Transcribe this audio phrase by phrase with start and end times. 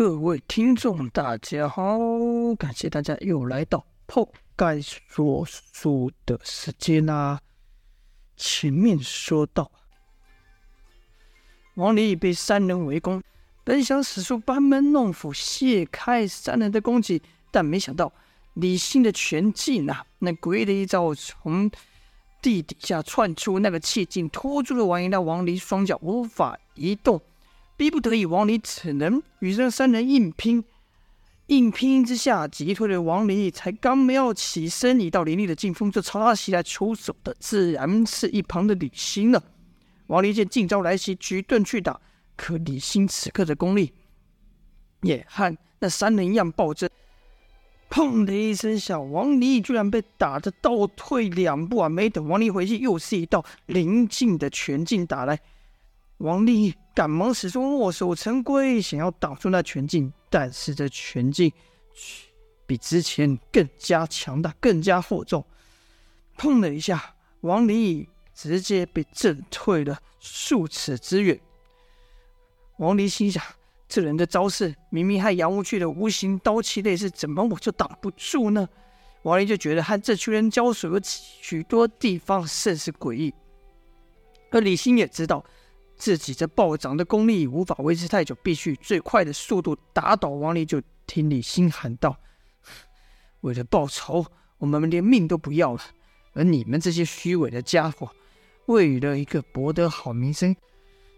[0.00, 1.98] 各位听众，大家好，
[2.58, 4.26] 感谢大家又来到破
[4.56, 7.38] 盖说书的时间啦、
[8.34, 9.70] 前面说到，
[11.74, 13.22] 王离已被三人围攻，
[13.62, 17.20] 本想使出班门弄斧卸开三人的攻击，
[17.50, 18.10] 但没想到
[18.54, 21.70] 李信的拳劲啊，那诡异的一招从
[22.40, 27.20] 地底下窜出，那个气劲拖住了王离，让王离双脚无法移动。
[27.80, 30.62] 逼不得已，王离只能与这三人硬拼。
[31.46, 33.50] 硬拼之下，击退了王离。
[33.50, 36.62] 才刚没有起身，一道凌厉的劲风就朝他袭来。
[36.62, 39.42] 出手的自然是一旁的李欣了。
[40.08, 41.98] 王离见劲招来袭，举盾去打，
[42.36, 43.94] 可李欣此刻的功力
[45.00, 46.86] 也和那三人一样暴增。
[47.88, 51.88] 砰的一声响，王离居然被打得倒退两步啊！
[51.88, 55.40] 没等王离回去，又是一道临近的拳劲打来。
[56.20, 61.50] 王离赶忙使出墨守成规，想要挡住那拳劲，但是这拳劲
[62.66, 65.42] 比之前更加强大，更加厚重。
[66.36, 71.40] 砰的一下，王离直接被震退了数尺之远。
[72.76, 73.42] 王离心想：
[73.88, 78.68] 这人的招式明明和杨无惧的无形刀气类似，怎么我就挡不住呢？
[79.22, 83.32] 王离就觉得和这群人交手有许多地方甚是诡异，
[84.50, 85.42] 而李欣也知道。
[86.00, 90.64] 自己这暴涨的功力无法维持太久，必须最快的速度打倒王离。
[90.64, 92.16] 就听李欣喊道
[93.42, 94.24] ：“为了报仇，
[94.56, 95.80] 我们连命都不要了。
[96.32, 98.10] 而你们这些虚伪的家伙，
[98.64, 100.56] 为了一个博得好名声，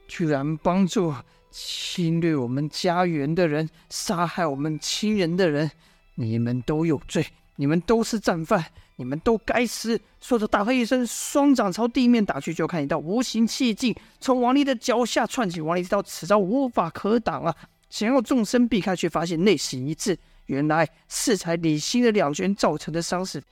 [0.09, 1.15] 居然帮助
[1.53, 5.71] 侵略我们家园的人，杀害我们亲人的人，
[6.17, 7.25] 你们都有罪，
[7.57, 8.65] 你们都是战犯。”
[8.97, 9.99] 你们都该死！
[10.21, 15.61] 说着，大喝一声，双掌朝地面打去，就看一道无形气劲从王离的脚下窜起。
[15.61, 17.57] 王离知道此招无法可挡啊，
[17.89, 20.17] 想要纵身避开，却发现内心一滞。
[20.47, 23.43] 原来是才李欣的两拳造成的伤势，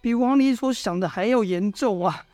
[0.00, 2.24] 比王离所想的还要严重啊！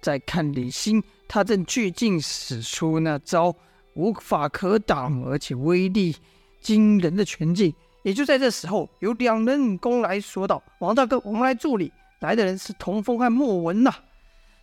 [0.00, 3.54] 再看李欣，他正聚劲使出那招
[3.94, 6.16] 无法可挡，而且威力
[6.62, 7.74] 惊人的拳劲。
[8.04, 11.90] 也就在这时候，有两人攻来说道：“王大哥，我们来助理。
[12.20, 13.92] 来的人是童风和莫文呐。”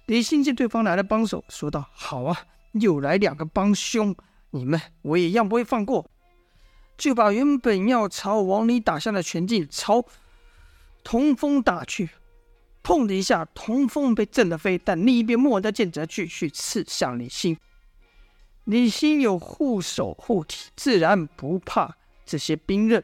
[0.05, 2.37] 李信见对方来了帮手，说道：“好啊，
[2.73, 4.15] 又来两个帮凶，
[4.51, 6.07] 你们我也一样不会放过。”
[6.97, 10.05] 就把原本要朝王离打下的拳劲朝
[11.03, 12.11] 童风打去。
[12.83, 17.57] 砰的一下，童风被震得飞，但另一边莫文的剑则继续刺向李信。
[18.65, 23.03] 李信有护手护体，自然不怕这些兵刃。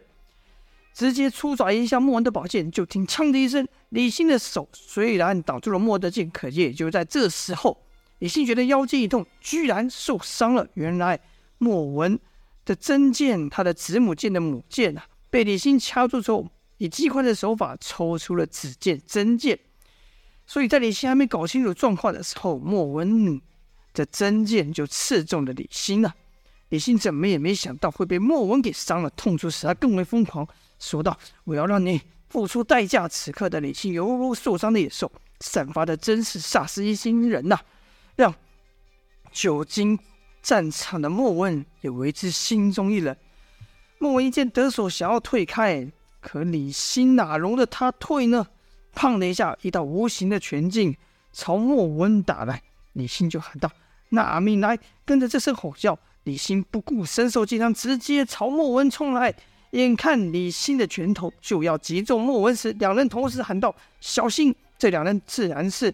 [0.98, 7.86] 直接出爪一下莫文的宝剑，就听“锵”的一声，李信的手虽然挡住了莫文的剑，可也就在这时候，
[8.18, 10.68] 李信觉得腰间一痛，居然受伤了。
[10.74, 11.20] 原来
[11.60, 12.20] 莫文
[12.66, 16.48] 的真剑，他的子母剑的母剑啊，被李信掐住之后，
[16.80, 19.60] 以极快的手法抽出了子剑真剑。
[20.48, 23.40] 所以在李信还没搞清楚状况的时候，莫文
[23.94, 26.16] 的真剑就刺中了李信了。
[26.70, 30.48] 李信怎么也没想到会被莫文给伤了，痛处使他更为疯狂。
[30.80, 37.62] 说道：“我要让你付出代价。”此刻的李信犹如受伤的野兽，散发的真是煞是一心人呐、啊，
[38.16, 38.36] 让
[39.32, 39.98] 久经
[40.42, 43.16] 战场的莫文也为之心中一冷。
[44.00, 48.48] 莫文一见得手，想要退开，可李信哪容得他退呢？
[48.96, 50.96] 砰的一下，一道无形的拳劲
[51.34, 52.62] 朝莫文打来，
[52.94, 53.72] 李信就喊道
[54.10, 59.34] ：“拿命来！”跟着这声吼叫，李信不顾身受击伤，直接朝莫文冲来。
[59.72, 65.94] 眼看李欣的拳头就要击中莫文时，两人同时喊道：“小心！”这两人自然是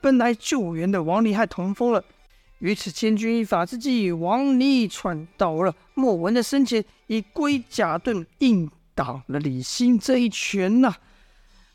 [0.00, 2.04] 奔来救援的王离和童风了。
[2.58, 10.94] 于此千钧一发之际，王离窜到了莫文的身前，以龟甲盾硬挡了李欣这一拳呐、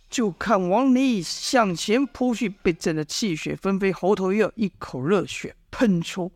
[0.09, 6.31] 就看王离向前扑去，被震得气血纷飞，喉头又，一口热血喷出。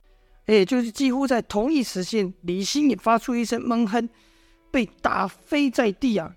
[0.45, 4.09] 哎就是几乎在同一时间，李欣也发出一声闷哼。
[4.74, 6.36] 被打飞在地啊！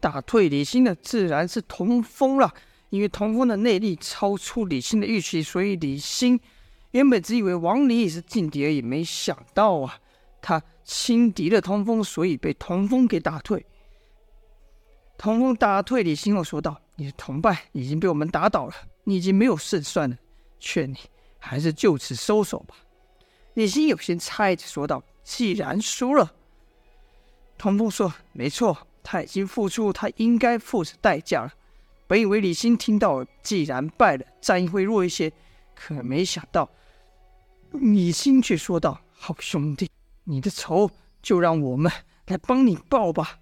[0.00, 2.54] 打退李欣的自然是童风了，
[2.88, 6.40] 因为童风的内力超出李欣的预期，所以李欣
[6.92, 9.98] 原本只以为王离也是劲敌而已，没想到啊，
[10.40, 13.66] 他轻敌了童风，所以被童风给打退。
[15.18, 20.16] 童风打退李欣后说道：“你的同伴已经被我们打倒了，你已经没有胜算了，
[20.58, 20.96] 劝你
[21.38, 22.76] 还是就此收手吧。”
[23.52, 26.32] 李欣有些猜着说道：“既然输了。”
[27.56, 31.52] 童风说：“没错，他已经付出他应该付出代价了。
[32.06, 35.32] 本以为李欣听到既然败了，战意会弱一些，
[35.74, 36.68] 可没想到，
[37.72, 39.88] 李欣却说道：‘好兄弟，
[40.24, 40.90] 你的仇
[41.22, 41.90] 就让我们
[42.26, 43.38] 来帮你报吧。”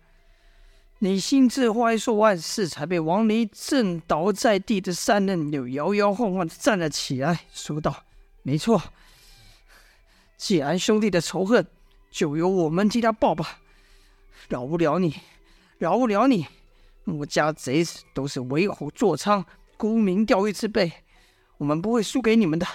[1.01, 8.05] 李信这话一说完，是才被王离震倒在地的三人又摇摇晃晃的站了起来，说道
[8.45, 8.81] ：“没错，
[10.37, 11.67] 既然兄弟的仇恨，
[12.13, 13.59] 就由我们替他报吧，
[14.49, 15.15] 饶不了你，
[15.79, 16.47] 饶不了你。
[17.05, 19.45] 穆家贼子都是为虎作伥、
[19.77, 20.93] 沽名钓誉之辈，
[21.59, 22.67] 我们不会输给你们的。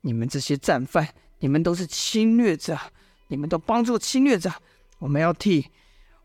[0.00, 1.08] 你们这些战犯，
[1.38, 2.78] 你们都是侵略者，
[3.28, 4.50] 你们都帮助侵略者，
[4.98, 5.68] 我们要替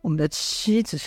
[0.01, 0.99] 我们的妻子。”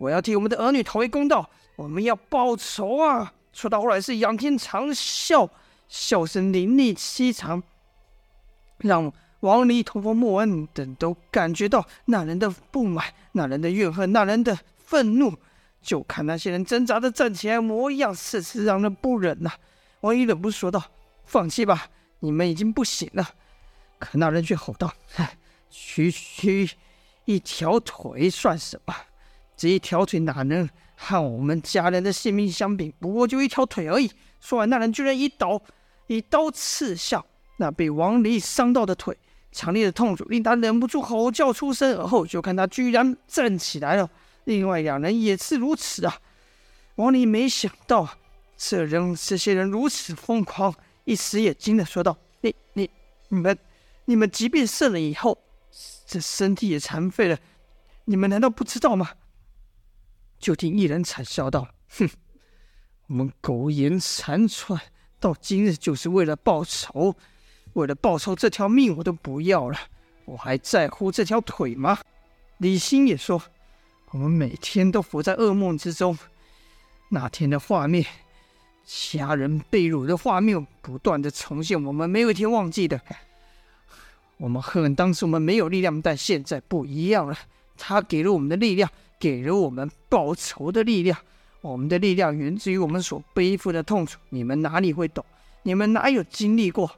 [0.00, 3.34] 我要替我们的儿女讨回公道，我们要报仇啊！
[3.52, 5.46] 说到后来是仰天长啸，
[5.88, 7.62] 笑声凌厉凄长，
[8.78, 15.34] 让王离、童风、莫恩等都感觉到那人的不满、那人的怨恨、那人的愤怒。
[15.82, 19.50] 就看那些人挣扎着站起来模样，实是让人不忍呐、
[20.00, 20.82] 王离忍不住说道
[21.24, 21.86] ：“放弃吧，
[22.18, 23.30] 你们已经不行了。”
[23.98, 25.38] 可那人却吼道：“嗨，
[25.70, 26.70] 区区
[27.24, 28.94] 一条腿算什么？”
[29.56, 32.94] 这一条腿哪能和我们家人的性命相比？
[32.98, 34.10] 不过就一条腿而已。
[34.38, 35.62] 说完，那人居然一刀
[36.08, 37.24] 一刀刺向
[37.56, 39.16] 那被王离伤到的腿，
[39.52, 41.96] 强烈的痛楚令他忍不住吼叫出声。
[41.96, 44.08] 而后就看他居然站起来了，
[44.44, 46.20] 另外两人也是如此啊！
[46.96, 48.08] 王林没想到
[48.56, 50.74] 这人这些人如此疯狂，
[51.04, 52.90] 一时也惊了，说道：“你你
[53.28, 53.58] 你们
[54.04, 55.38] 你们，即便胜了以后，
[56.06, 57.38] 这身体也残废了，
[58.04, 59.10] 你们难道不知道吗？”
[60.38, 61.68] 就听一人惨笑道
[61.98, 62.08] ：“哼，
[63.06, 64.80] 我们苟延残喘
[65.18, 67.14] 到今日，就是为了报仇。
[67.74, 69.78] 为了报仇，这条命我都不要了，
[70.24, 71.98] 我还在乎这条腿吗？”
[72.58, 73.42] 李欣也说
[74.12, 76.18] ：“我们每天都活在噩梦之中，
[77.08, 78.04] 那天的画面，
[78.84, 83.00] 家人被辱的画面不断的重现，我们没有一天忘记的。
[84.36, 87.36] 我们恨当时我们没有力量，但现在不一样了，
[87.76, 88.90] 他给了我们的力量。”
[89.20, 91.14] 给了我们报仇的力量，
[91.60, 94.18] 我们的力量源自于我们所背负的痛楚。
[94.30, 95.22] 你们哪里会懂？
[95.62, 96.90] 你们哪有经历过？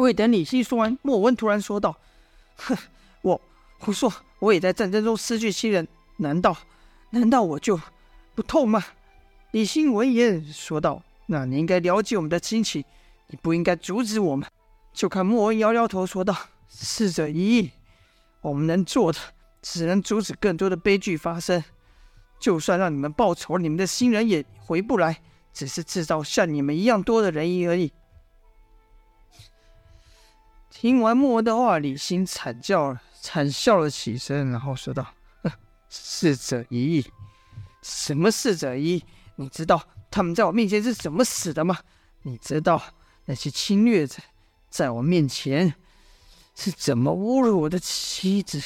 [0.00, 1.96] 未等李希说完，莫文突然说道
[2.56, 2.76] ：“哼，
[3.22, 3.40] 我
[3.78, 5.86] 胡说，我也在战争中失去亲人，
[6.16, 6.56] 难道
[7.10, 7.80] 难道我就
[8.34, 8.82] 不痛吗？”
[9.52, 12.84] 李欣闻言说道：“那你应该了解我们的亲情，
[13.28, 14.48] 你不应该阻止我们。”
[14.92, 16.36] 就看莫文摇摇头说道
[16.68, 17.70] ：“逝者已矣，
[18.40, 19.18] 我们能做的。”
[19.62, 21.62] 只能阻止更多的悲剧发生。
[22.38, 25.20] 就算让你们报仇，你们的新人也回不来，
[25.52, 27.92] 只是制造像你们一样多的人而已。
[30.80, 35.06] 听完莫文的话，李欣惨叫了，惨笑了起身，然后说道
[35.90, 37.06] ：“逝者已矣，
[37.82, 39.04] 什么逝者已矣？
[39.36, 41.76] 你知道他们在我面前是怎么死的吗？
[42.22, 42.82] 你知道
[43.26, 44.22] 那些侵略者
[44.70, 45.74] 在我面前
[46.54, 48.58] 是怎么侮辱我的妻子？”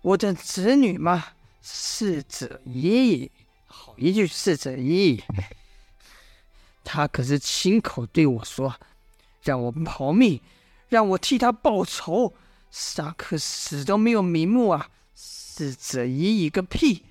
[0.00, 1.22] 我的子女吗？
[1.60, 3.30] 逝者已矣，
[3.66, 5.22] 好一句逝者已矣。
[6.82, 8.74] 他可是亲口对我说，
[9.42, 10.40] 让我保命，
[10.88, 12.34] 让我替他报仇，
[12.70, 14.88] 萨克死都没有瞑目啊！
[15.14, 17.04] 逝者已矣个屁！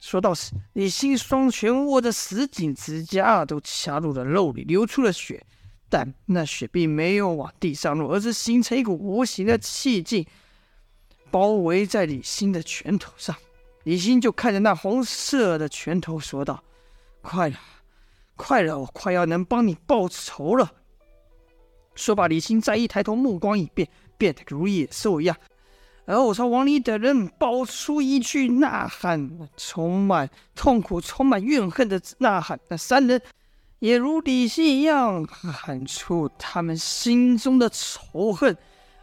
[0.00, 5.46] 说到死，李欣双拳握着死紧，指甲都掐入了肉里，流出了血，
[5.88, 10.26] 但那血并没有往地上落，而是形成一股无形的气劲。
[11.30, 13.34] 包围在李欣的拳头上，
[13.84, 16.62] 李欣就看着那红色的拳头说道
[17.22, 17.58] ：“快了，
[18.36, 20.72] 快了，我快要能帮你报仇了。”
[21.94, 25.36] 说罢，李欣再一抬头，目光一变，变得如野兽一样，
[26.06, 32.58] 而后朝王离等人爆出一句呐喊，充满痛苦、充满怨恨的呐喊。
[32.68, 33.20] 那三人
[33.78, 38.56] 也如李欣一样，喊出他们心中的仇恨。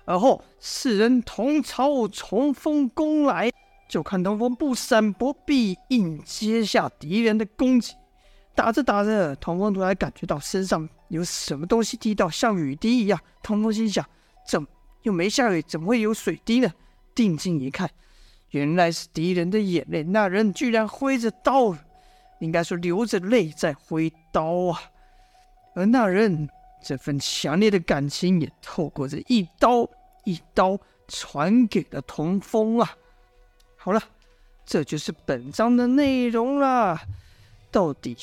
[0.05, 3.51] 而后四人同朝冲锋攻来，
[3.87, 7.93] 就看东风不闪不避，硬接下敌人的攻击。
[8.53, 13.19] 打着打着，童风突然感觉到身上有什么东西滴到，像雨滴一样。
[13.43, 14.05] 童风心想：
[14.47, 14.65] 怎
[15.03, 15.61] 又没下雨？
[15.61, 16.73] 怎么会有水滴呢？
[17.13, 17.89] 定睛一看，
[18.49, 20.03] 原来是敌人的眼泪。
[20.03, 21.75] 那人居然挥着刀，
[22.39, 24.81] 应该说流着泪在挥刀啊！
[25.75, 26.49] 而那人。
[26.83, 29.87] 这份强烈的感情也透过这一刀
[30.23, 32.97] 一刀传给了童风啊！
[33.77, 34.01] 好了，
[34.65, 36.99] 这就是本章的内容了。
[37.69, 38.15] 到底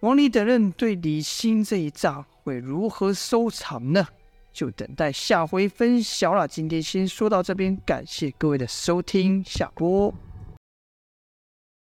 [0.00, 4.06] 王离等人对李欣这一仗会如何收场呢？
[4.52, 6.46] 就等待下回分晓了。
[6.46, 10.12] 今天先说到这边，感谢各位的收听，下播。